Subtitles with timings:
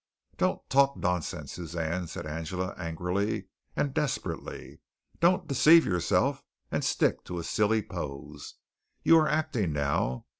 [0.37, 4.79] "Don't talk nonsense, Suzanne!" said Angela angrily and desperately.
[5.19, 8.55] "Don't deceive yourself and stick to a silly pose.
[9.03, 10.25] You are acting now.